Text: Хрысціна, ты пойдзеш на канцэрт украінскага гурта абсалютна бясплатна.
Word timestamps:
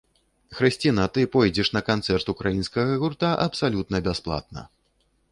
Хрысціна, 0.59 1.03
ты 1.17 1.25
пойдзеш 1.35 1.69
на 1.75 1.81
канцэрт 1.89 2.31
украінскага 2.33 2.95
гурта 3.03 3.29
абсалютна 3.45 4.01
бясплатна. 4.09 4.65